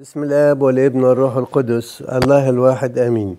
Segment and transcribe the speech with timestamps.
[0.00, 2.02] بسم الاب والابن والروح القدس.
[2.02, 3.36] الله الواحد آمين.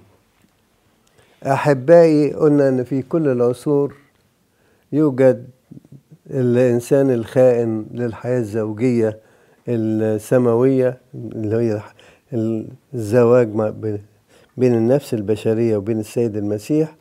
[1.43, 3.95] أحبائي قلنا إن في كل العصور
[4.91, 5.47] يوجد
[6.29, 9.19] الإنسان الخائن للحياة الزوجية
[9.67, 11.81] السماوية اللي هي
[12.93, 13.47] الزواج
[14.57, 16.95] بين النفس البشرية وبين السيد المسيح.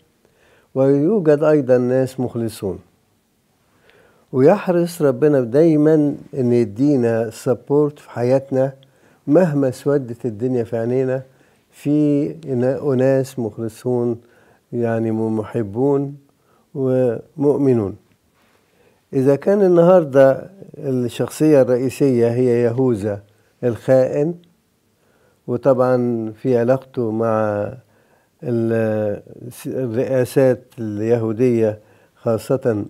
[0.75, 2.79] ويوجد أيضا ناس مخلصون.
[4.32, 8.73] ويحرص ربنا دايما إن يدينا سبورت في حياتنا
[9.27, 11.23] مهما اسودت الدنيا في عينينا
[11.70, 12.30] في
[12.92, 14.20] أناس مخلصون
[14.73, 16.16] يعني محبون
[16.74, 17.96] ومؤمنون.
[19.12, 23.23] إذا كان النهاردة الشخصية الرئيسية هي يهوذا
[23.65, 24.34] الخائن
[25.46, 27.68] وطبعا في علاقته مع
[29.66, 31.79] الرئاسات اليهودية
[32.16, 32.84] خاصة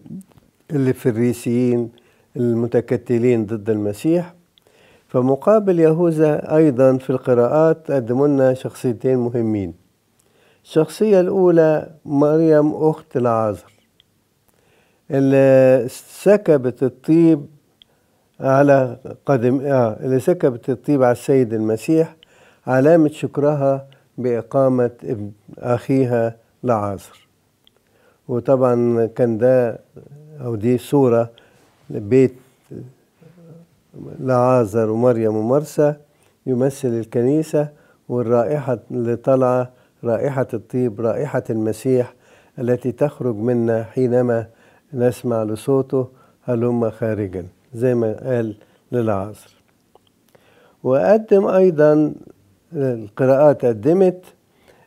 [0.70, 1.90] الفريسيين
[2.36, 4.34] المتكتلين ضد المسيح
[5.12, 9.74] فمقابل يهوذا أيضا في القراءات قدموا لنا شخصيتين مهمين.
[10.64, 13.72] الشخصية الأولى مريم أخت العازر
[15.10, 17.46] اللي سكبت الطيب
[18.40, 22.16] على قدم آه اللي سكبت الطيب على السيد المسيح
[22.66, 23.86] علامة شكرها
[24.18, 27.26] بإقامة ابن أخيها لعازر
[28.28, 29.78] وطبعا كان ده
[30.44, 31.30] أو دي صورة
[31.90, 32.34] بيت
[34.20, 35.94] لعازر ومريم ومرسى
[36.46, 37.68] يمثل الكنيسة
[38.08, 39.70] والرائحة اللي طالعة
[40.04, 42.14] رائحة الطيب رائحة المسيح
[42.58, 44.46] التي تخرج منا حينما
[44.94, 46.08] نسمع لصوته
[46.44, 48.54] هلم خارجا زي ما قال
[48.92, 49.54] للعازر.
[50.82, 52.14] وقدم أيضا
[52.72, 54.24] القراءات قدمت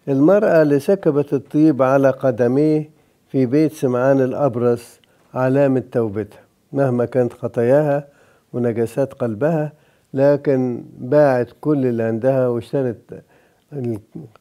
[0.08, 2.90] المرأة اللي سكبت الطيب على قدميه
[3.32, 5.00] في بيت سمعان الأبرص
[5.34, 6.40] علامة توبتها
[6.74, 8.08] مهما كانت خطاياها
[8.56, 9.72] ونجاسات قلبها
[10.14, 13.24] لكن باعت كل اللي عندها واشترت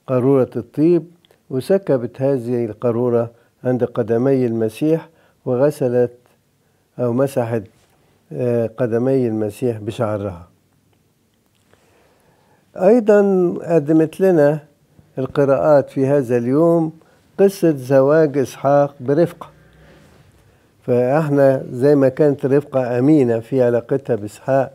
[0.06, 1.04] قارورة الطيب
[1.50, 3.30] وسكبت هذه القارورة
[3.64, 5.08] عند قدمي المسيح
[5.44, 6.16] وغسلت
[6.98, 7.62] أو مسحت
[8.78, 10.48] قدمي المسيح بشعرها.
[12.76, 13.20] أيضا
[13.64, 14.58] قدمت لنا
[15.18, 16.92] القراءات في هذا اليوم
[17.38, 19.53] قصة زواج إسحاق برفقة
[20.86, 24.72] فأحنا زي ما كانت رفقة أمينة في علاقتها بإسحاق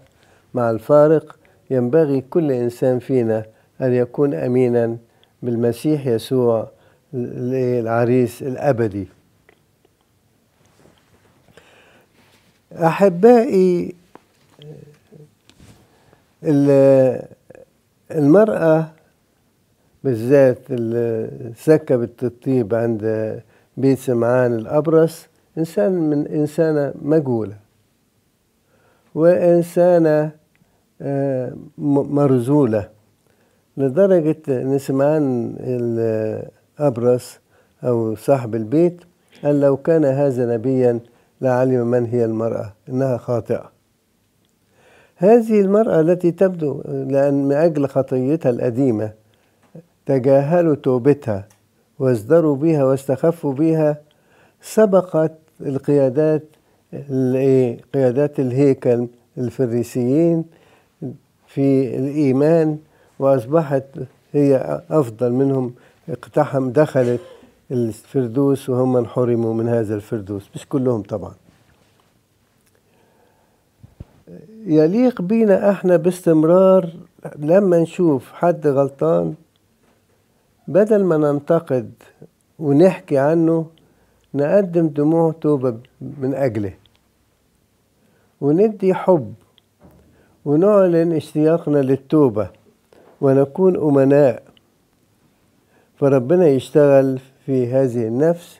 [0.53, 1.35] مع الفارق
[1.69, 3.45] ينبغي كل إنسان فينا
[3.81, 4.97] أن يكون أمينا
[5.41, 6.67] بالمسيح يسوع
[7.13, 9.07] العريس الأبدي.
[12.73, 13.95] أحبائي
[18.11, 18.91] المرأة
[20.03, 23.41] بالذات اللي سكبت الطيب عند
[23.77, 25.25] بيت سمعان الأبرص
[25.59, 27.57] إنسان من إنسانة مجهولة.
[29.15, 30.31] وإنسانة
[32.17, 32.89] مرزولة.
[33.77, 37.39] لدرجة إن سمعان الأبرص
[37.83, 39.01] أو صاحب البيت
[39.43, 40.99] قال لو كان هذا نبيا
[41.41, 43.71] لعلم من هي المرأة إنها خاطئة.
[45.15, 49.11] هذه المرأة التي تبدو لأن من أجل خطيتها القديمة
[50.05, 51.47] تجاهلوا توبتها
[51.99, 54.01] وازدروا بها واستخفوا بها
[54.61, 55.31] سبقت
[55.61, 56.43] القيادات
[57.93, 60.45] قيادات الهيكل الفريسيين
[61.47, 62.77] في الإيمان
[63.19, 63.83] وأصبحت
[64.33, 65.73] هي أفضل منهم
[66.09, 67.21] اقتحم دخلت
[67.71, 71.33] الفردوس وهم انحرموا من هذا الفردوس مش كلهم طبعا.
[74.65, 76.89] يليق بينا إحنا باستمرار
[77.39, 79.33] لما نشوف حد غلطان
[80.67, 81.91] بدل ما ننتقد
[82.59, 83.65] ونحكي عنه
[84.33, 86.73] نقدم دموع توبة من أجله
[88.41, 89.33] وندي حب
[90.45, 92.49] ونعلن اشتياقنا للتوبة
[93.21, 94.43] ونكون أمناء.
[95.95, 98.59] فربنا يشتغل في هذه النفس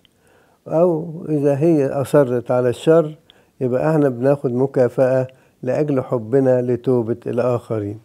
[0.67, 3.15] أو إذا هي أصرت على الشر
[3.61, 5.27] يبقى إحنا بناخد مكافأة
[5.63, 7.99] لأجل حبنا لتوبة الآخرين.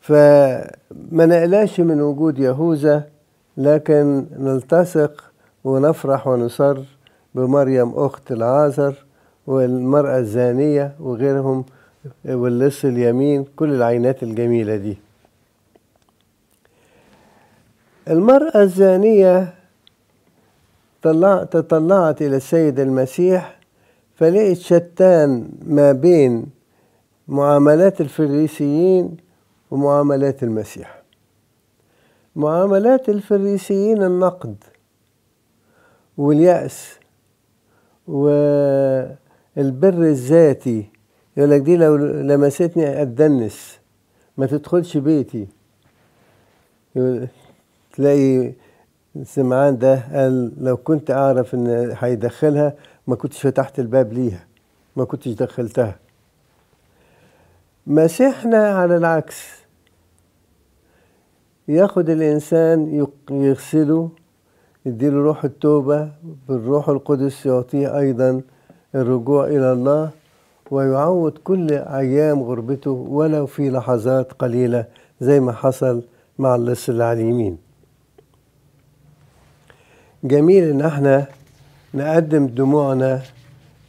[0.00, 0.70] فما
[1.26, 3.10] نقلاش من وجود يهوذا
[3.56, 5.29] لكن نلتصق
[5.64, 6.78] ونفرح ونصر
[7.34, 8.94] بمريم أخت العازر
[9.46, 11.64] والمرأة الزانية وغيرهم
[12.24, 14.98] واللص اليمين كل العينات الجميلة دي.
[18.08, 19.54] المرأة الزانية
[21.02, 23.58] طلع تطلعت إلى السيد المسيح
[24.16, 26.46] فلقيت شتان ما بين
[27.28, 29.16] معاملات الفريسيين
[29.70, 31.02] ومعاملات المسيح.
[32.36, 34.56] معاملات الفريسيين النقد.
[36.16, 36.98] واليأس
[38.08, 40.90] والبر الذاتي
[41.36, 43.78] يقول لك دي لو لمستني أتدنس
[44.36, 45.48] ما تدخلش بيتي.
[47.92, 48.52] تلاقي
[49.24, 52.74] سمعان ده قال لو كنت أعرف إن هيدخلها
[53.06, 54.46] ما كنتش فتحت الباب ليها
[54.96, 55.98] ما كنتش دخلتها.
[57.86, 59.48] مسيحنا على العكس.
[61.68, 64.10] ياخد الإنسان يق- يغسله
[64.86, 66.08] يديله روح التوبة
[66.48, 68.42] بالروح القدس يعطيه أيضا
[68.94, 70.10] الرجوع إلى الله
[70.70, 74.84] ويعوض كل أيام غربته ولو في لحظات قليلة
[75.20, 76.02] زي ما حصل
[76.38, 77.58] مع اللص اللي على اليمين
[80.24, 81.26] جميل إن إحنا
[81.94, 83.22] نقدم دموعنا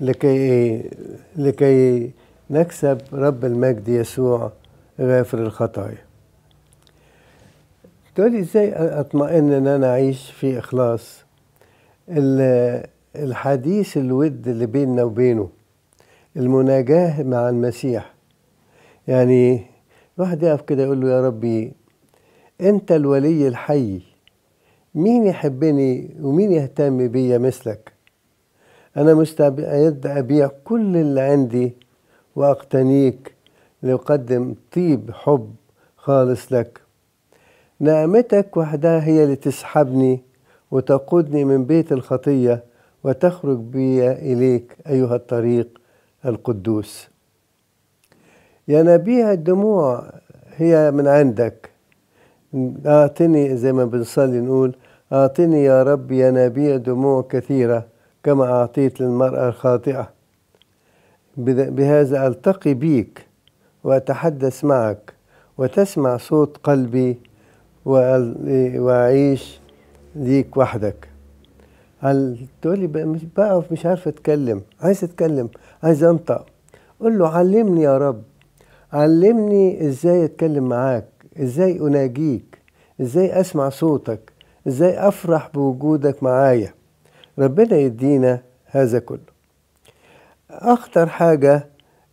[0.01, 0.89] لكي
[1.35, 2.11] لكي
[2.49, 4.51] نكسب رب المجد يسوع
[5.01, 5.97] غافر الخطايا.
[8.15, 11.23] تقولي إزاي أطمئن إن أنا أعيش في إخلاص؟
[12.09, 12.85] ال-
[13.15, 15.49] الحديث الود اللي بيننا وبينه
[16.37, 18.13] المناجاة مع المسيح.
[19.07, 19.65] يعني
[20.17, 21.73] واحد يقف كده يقول له يا ربي
[22.61, 24.01] أنت الولي الحي
[24.95, 27.91] مين يحبني ومين يهتم بيا مثلك؟
[28.97, 31.73] أنا مستعد أبيع كل اللي عندي
[32.35, 33.33] وأقتنيك
[33.81, 35.55] لأقدم طيب حب
[35.97, 36.80] خالص لك.
[37.81, 40.21] نعمتك وحدها هي اللي تسحبني
[40.71, 42.63] وتقودني من بيت الخطية
[43.03, 45.67] وتخرج بي إليك أيها الطريق
[46.25, 47.09] القدوس.
[48.67, 50.03] يا نبيع الدموع
[50.55, 51.69] هي من عندك.
[52.85, 54.75] أعطني زي ما بنصلي نقول
[55.13, 57.85] أعطني يا رب يا نبيع دموع كثيرة
[58.23, 60.09] كما أعطيت للمرأة الخاطئة.
[61.37, 63.25] بهذا ألتقي بيك
[63.83, 65.13] وأتحدث معك
[65.57, 67.30] وتسمع صوت قلبي
[67.85, 69.59] وأل- وأعيش
[70.15, 71.07] ليك وحدك.
[71.99, 74.61] هل تقولي مش بقف مش عارف أتكلم.
[74.81, 75.49] عايز أتكلم
[75.83, 76.45] عايز أنطق.
[76.99, 78.21] قول له علمني يا رب.
[78.93, 81.05] علمني إزاي أتكلم معاك.
[81.41, 82.57] إزاي أناجيك.
[83.01, 84.31] إزاي أسمع صوتك.
[84.67, 86.73] إزاي أفرح بوجودك معايا.
[87.39, 89.31] ربنا يدينا هذا كله.
[90.49, 91.67] أخطر حاجة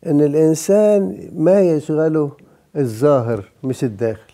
[0.07, 2.31] إن الإنسان ما يشغله
[2.77, 4.28] الظاهر مش الداخل.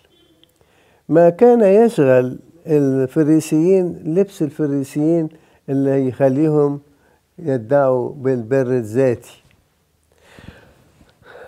[1.08, 5.28] ما كان يشغل الفريسيين لبس الفريسيين
[5.68, 6.80] اللي يخليهم
[7.38, 9.42] يدعوا بالبر الذاتي.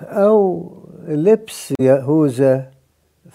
[0.03, 0.70] أو
[1.08, 2.70] لبس يهوذا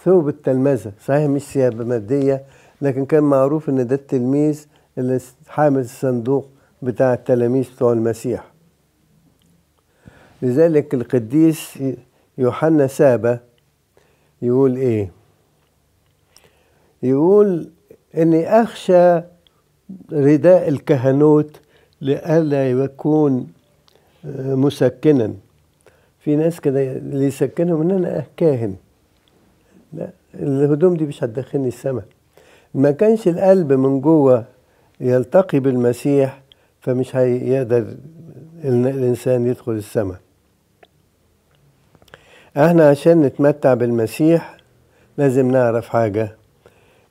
[0.03, 0.91] ثوب التلمذة.
[1.06, 2.44] صحيح مش ثياب مادية
[2.81, 4.65] لكن كان معروف إن ده التلميذ
[4.97, 6.50] اللي حامل الصندوق
[6.81, 8.51] بتاع التلاميذ بتوع المسيح.
[10.41, 11.79] لذلك القديس
[12.38, 13.39] يوحنا سابا
[14.41, 15.12] يقول إيه؟
[17.03, 17.69] يقول
[18.18, 19.21] إني أخشى
[20.12, 21.59] رداء الكهنوت
[22.01, 23.48] لئلا يكون
[24.38, 25.33] مسكنا.
[26.19, 28.75] في ناس كده اللي يسكنهم إن أنا كاهن.
[29.94, 32.06] لا الهدوم دي مش هتدخلني السماء.
[32.74, 34.45] ما كانش القلب من جوه
[35.00, 36.42] يلتقي بالمسيح
[36.81, 37.95] فمش هيقدر
[38.63, 40.18] الإنسان يدخل السماء.
[42.57, 44.57] إحنا عشان نتمتع بالمسيح
[45.18, 46.36] لازم نعرف حاجة.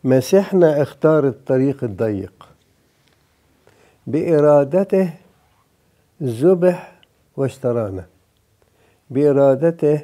[0.05, 2.49] مسيحنا اختار الطريق الضيق.
[4.07, 5.13] بإرادته
[6.23, 7.01] ذبح
[7.37, 8.07] واشترانا.
[9.11, 10.01] بإرادته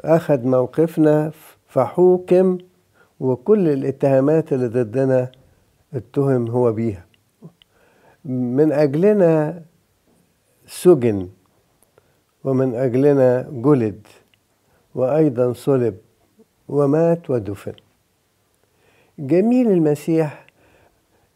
[0.00, 1.32] أخذ موقفنا
[1.68, 2.58] فحوكم
[3.20, 5.30] وكل الاتهامات اللي ضدنا
[5.94, 7.04] اتهم هو بيها.
[8.24, 9.62] من أجلنا
[10.66, 11.28] سجن
[12.44, 14.06] ومن أجلنا جلد
[14.94, 15.96] وأيضا صلب
[16.68, 17.85] ومات ودفن.
[19.18, 20.46] جميل المسيح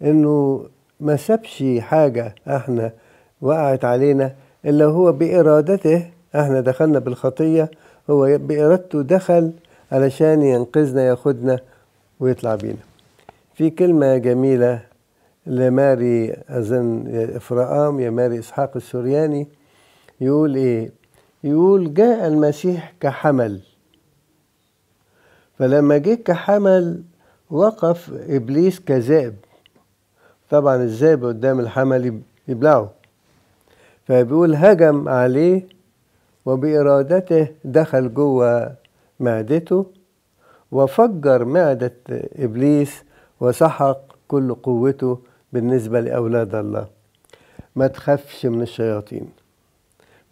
[0.03, 0.67] إنه
[1.01, 2.93] ما سابش حاجة إحنا
[3.41, 4.35] وقعت علينا
[4.65, 7.71] إلا هو بإرادته إحنا دخلنا بالخطية
[8.11, 9.53] هو بإرادته دخل
[9.93, 11.59] علشان ينقذنا ياخدنا
[12.21, 12.77] ويطلع بينا.
[13.55, 14.83] في كلمة جميلة
[15.47, 17.05] لماري أظن
[17.37, 19.49] إفرام يا ماري إسحاق السورياني
[20.21, 20.91] يقول إيه؟
[21.45, 23.61] يقول جاء المسيح كحمل.
[25.59, 27.03] فلما جه كحمل
[27.51, 29.35] وقف إبليس كذئب
[30.51, 32.91] طبعا الذئب قدام الحمل يبلعه.
[34.07, 35.67] فبيقول هجم عليه
[36.47, 38.75] وبإرادته دخل جوه
[39.21, 39.87] معدته
[40.73, 41.93] وفجر معدة
[42.39, 43.03] إبليس
[43.41, 45.19] وسحق كل قوته
[45.53, 46.87] بالنسبة لأولاد الله.
[47.77, 49.29] ما تخافش من الشياطين.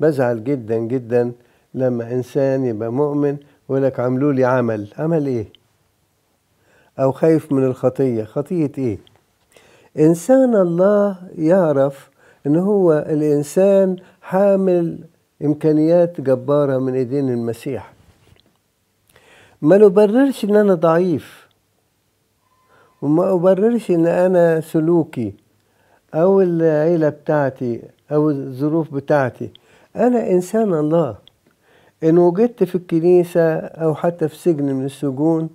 [0.00, 1.32] بزعل جدا جدا
[1.75, 3.37] لما إنسان يبقى مؤمن
[3.68, 4.88] ويقول لك عملوا لي عمل.
[4.98, 5.57] عمل إيه؟
[6.99, 8.25] أو خايف من الخطية.
[8.25, 8.99] خطية إيه؟
[9.99, 12.11] إنسان الله يعرف
[12.47, 14.99] إن هو الإنسان حامل
[15.45, 17.93] إمكانيات جبارة من إيدين المسيح.
[19.62, 21.49] ما نبررش إن أنا ضعيف
[23.02, 25.35] وما أبررش إن أنا سلوكي
[26.14, 29.50] أو العيلة بتاعتي أو الظروف بتاعتي.
[29.97, 31.17] أنا إنسان الله.
[32.05, 35.49] إن وجدت في الكنيسة أو حتى في سجن من السجون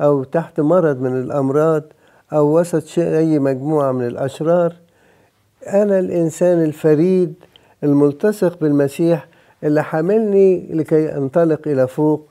[0.00, 1.82] أو تحت مرض من الأمراض
[2.32, 4.74] أو وسط أي مجموعة من الأشرار
[5.66, 7.34] أنا الإنسان الفريد
[7.84, 9.28] الملتصق بالمسيح
[9.64, 12.26] اللي حاملني لكي أنطلق إلى فوق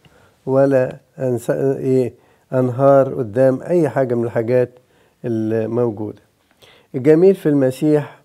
[0.45, 1.49] ولا أنس...
[1.49, 2.13] إيه
[2.53, 4.69] أنهار قدام أي حاجة من الحاجات
[5.25, 6.21] الموجودة.
[6.95, 8.19] الجميل في المسيح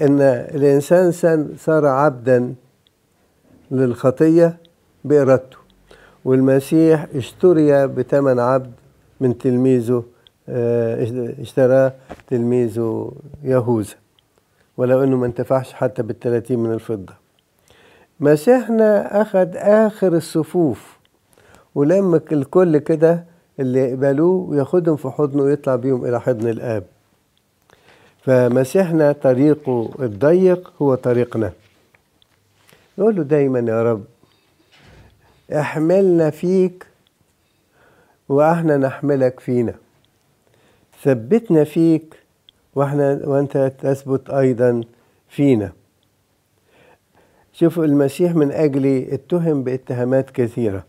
[0.00, 1.12] إن الإنسان
[1.56, 2.54] صار عبدا
[3.70, 4.56] للخطية
[5.04, 5.56] بإرادته.
[6.26, 8.72] والمسيح اشتري بثمن عبد
[9.20, 10.04] من تلميذه
[11.40, 11.92] اشتراه
[12.26, 13.94] تلميذه يهوذا.
[14.76, 17.12] ولو إنه ما انتفعش حتى بالثلاثين من الفضة.
[18.20, 20.98] مسيحنا اخد آخر الصفوف
[21.74, 23.24] ولما الكل كده
[23.60, 26.84] اللي يقبلوه وياخدهم في حضنه ويطلع بيهم إلى حضن الآب.
[28.22, 31.52] فمسيحنا طريقه الضيق هو طريقنا.
[32.98, 34.04] نقول له دايما يا رب
[35.52, 36.86] أحملنا فيك
[38.28, 39.74] وإحنا نحملك فينا.
[41.02, 42.16] ثبتنا فيك
[42.74, 44.80] وإحنا وأنت تثبت أيضا
[45.28, 45.72] فينا.
[47.52, 50.84] شوفوا المسيح من اجلي اتهم باتهامات كثيرة.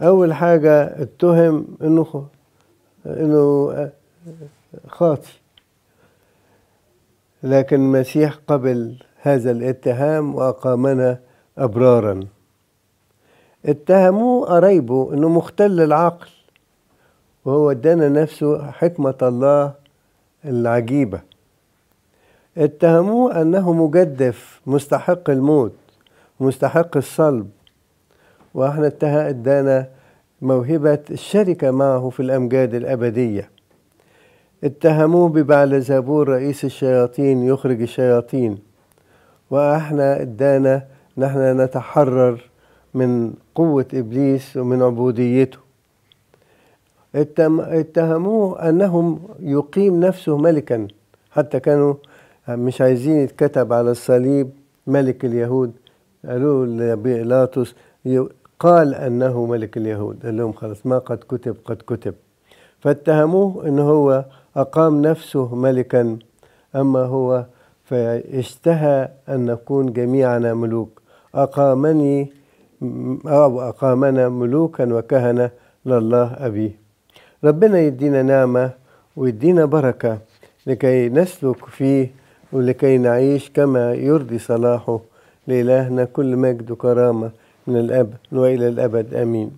[0.00, 2.26] أول حاجة اتهم إنه
[3.06, 3.90] إنه
[4.88, 5.32] خاطي.
[7.42, 11.20] لكن المسيح قبل هذا الاتهام وأقامنا
[11.58, 12.20] أبرارا.
[13.66, 16.28] اتهموه قرايبه إنه مختل العقل
[17.44, 19.72] وهو ادانا نفسه حكمة الله
[20.44, 21.20] العجيبة.
[22.58, 25.72] اتهموه أنه مجدف مستحق الموت
[26.40, 27.50] مستحق الصلب.
[28.54, 28.92] وإحنا
[29.28, 29.88] ادانا
[30.42, 33.50] موهبة الشركة معه في الأمجاد الأبدية.
[34.64, 38.58] اتهموه ببعلزبور رئيس الشياطين يخرج الشياطين.
[39.50, 40.86] وإحنا ادانا
[41.18, 42.40] نحن نتحرر
[42.94, 45.58] من قوة إبليس ومن عبوديته.
[47.14, 50.88] اتهموه أنه يقيم نفسه ملكا.
[51.30, 51.94] حتى كانوا
[52.48, 54.50] مش عايزين يتكتب على الصليب
[54.86, 55.72] ملك اليهود.
[56.28, 57.74] قالوا لبيلاطس
[58.60, 60.26] قال أنه ملك اليهود.
[60.26, 62.14] قال لهم خلاص ما قد كتب قد كتب.
[62.80, 64.24] فاتهموه أنه هو
[64.56, 66.18] أقام نفسه ملكا.
[66.76, 67.44] أما هو
[67.84, 71.02] فاشتهى أن نكون جميعنا ملوك.
[71.34, 72.32] أقامني
[73.26, 75.50] أقامنا ملوكا وكهنة
[75.86, 76.70] لله أبيه
[77.44, 78.70] ربنا يدينا نعمة
[79.16, 80.18] ويدينا بركة
[80.66, 82.10] لكي نسلك فيه
[82.52, 85.00] ولكي نعيش كما يرضي صلاحه
[85.46, 87.30] لإلهنا كل مجد وكرامة
[87.66, 89.14] من الأب وإلى الأبد.
[89.14, 89.50] آمين.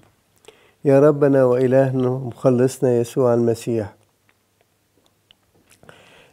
[0.84, 3.94] يا ربنا وإلهنا مخلصنا يسوع المسيح.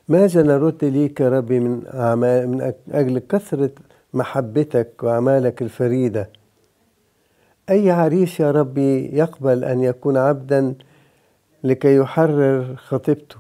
[0.10, 3.70] ماذا نرد ليك يا ربي من أعمال من أجل كثرة
[4.14, 6.30] محبتك وأعمالك الفريدة.
[7.70, 10.74] أي عريس يا ربي يقبل أن يكون عبدا
[11.64, 13.36] لكي يحرر خطيبته؟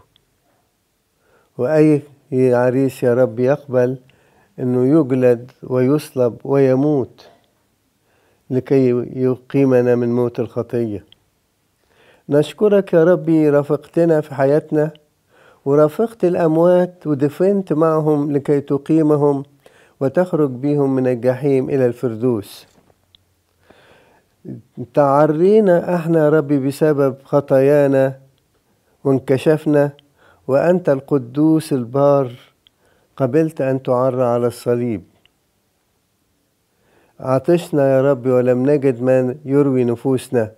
[1.58, 2.02] وأي
[2.34, 3.98] عريس يا رب يقبل
[4.60, 7.28] أنه يجلد ويصلب ويموت
[8.50, 11.06] لكي يقيمنا من موت الخطية؟
[12.30, 14.92] نشكرك يا ربي رافقتنا في حياتنا
[15.66, 19.44] ورافقت الأموات ودفنت معهم لكي تقيمهم
[20.00, 22.77] وتخرج بهم من الجحيم إلى الفردوس.
[24.94, 28.20] تعرينا أحنا يا ربي بسبب خطايانا
[29.04, 29.92] وانكشفنا
[30.48, 32.32] وأنت القدوس البار
[33.18, 35.04] قبلت أن تعرى على الصليب.
[37.20, 40.51] عطشنا يا رب ولم نجد ما يروي نفوسنا.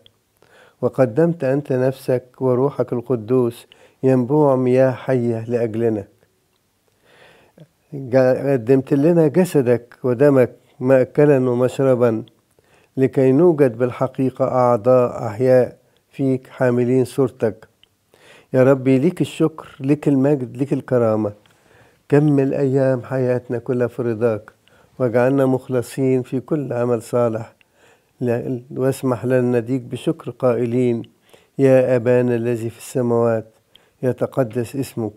[0.81, 3.67] وقدمت أنت نفسك وروحك القدوس
[4.03, 6.03] ينبوع مياه حية لأجلنا.
[8.53, 12.23] قدمت لنا جسدك ودمك مأكلا ومشربا.
[12.99, 15.77] لكي نوجد بالحقيقة أعضاء أحياء
[16.11, 17.67] فيك حاملين صورتك.
[18.53, 21.31] يا ربي ليك الشكر ليك المجد ليك الكرامة.
[22.09, 24.51] كمل أيام حياتنا كلها في رضاك
[24.99, 27.53] واجعلنا مخلصين في كل عمل صالح.
[28.71, 31.03] واسمح لنا نديك بشكر قائلين.
[31.57, 33.45] يا أبانا الذي في السماوات
[34.03, 35.13] يتقدس اسمك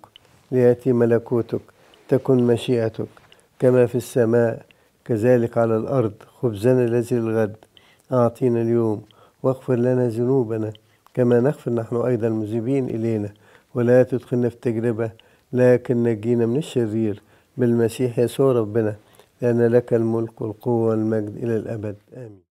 [0.53, 1.61] ليأتي ملكوتك
[2.09, 3.09] تكن مشيئتك.
[3.59, 4.63] كما في السماء
[5.05, 7.57] كذلك على الأرض خبزنا الذي الغد
[8.13, 9.03] أعطينا اليوم
[9.43, 10.73] واغفر لنا ذنوبنا
[11.15, 13.31] كما نغفر نحن أيضا المذنبين إلينا.
[13.75, 15.11] ولا تدخلنا في تجربة
[15.53, 17.23] لكن نجينا من الشرير
[17.57, 18.97] بالمسيح يسوع ربنا
[19.43, 21.97] لأن لك الملك والقوة والمجد إلى الأبد.
[22.17, 22.52] آمين.